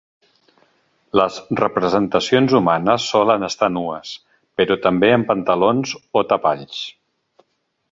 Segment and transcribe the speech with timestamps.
[1.19, 4.15] Les representacions humanes solen estar nues,
[4.61, 6.83] però també amb pantalons o tapalls.